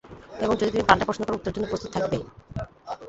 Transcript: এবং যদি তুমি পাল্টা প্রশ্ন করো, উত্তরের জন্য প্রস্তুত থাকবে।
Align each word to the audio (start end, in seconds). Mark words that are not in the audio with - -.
এবং 0.39 0.53
যদি 0.55 0.71
তুমি 0.71 0.87
পাল্টা 0.87 1.05
প্রশ্ন 1.05 1.21
করো, 1.23 1.35
উত্তরের 1.37 1.55
জন্য 1.55 1.67
প্রস্তুত 1.69 1.89
থাকবে। 1.95 2.17